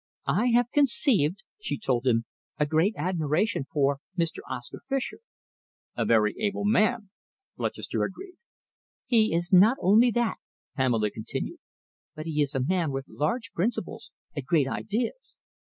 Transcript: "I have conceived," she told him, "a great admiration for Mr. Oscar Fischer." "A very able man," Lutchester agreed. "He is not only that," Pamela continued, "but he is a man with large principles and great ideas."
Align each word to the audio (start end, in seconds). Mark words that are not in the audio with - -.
"I 0.25 0.47
have 0.47 0.71
conceived," 0.71 1.43
she 1.59 1.77
told 1.77 2.07
him, 2.07 2.25
"a 2.57 2.65
great 2.65 2.95
admiration 2.97 3.67
for 3.71 3.99
Mr. 4.17 4.39
Oscar 4.49 4.81
Fischer." 4.83 5.19
"A 5.95 6.05
very 6.05 6.33
able 6.39 6.65
man," 6.65 7.11
Lutchester 7.57 8.03
agreed. 8.03 8.37
"He 9.05 9.31
is 9.31 9.53
not 9.53 9.77
only 9.79 10.09
that," 10.09 10.37
Pamela 10.75 11.11
continued, 11.11 11.59
"but 12.15 12.25
he 12.25 12.41
is 12.41 12.55
a 12.55 12.63
man 12.65 12.89
with 12.89 13.05
large 13.09 13.51
principles 13.51 14.09
and 14.35 14.43
great 14.43 14.67
ideas." 14.67 15.37